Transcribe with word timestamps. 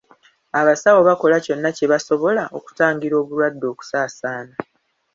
Abasawo 0.59 0.99
bakola 1.09 1.35
kyonna 1.45 1.69
kye 1.77 1.85
basobola 1.93 2.43
okutangira 2.57 3.15
obulwadde 3.21 3.65
okusaasaana. 3.73 4.53